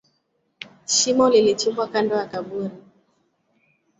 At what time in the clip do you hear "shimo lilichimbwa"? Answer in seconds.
0.85-1.87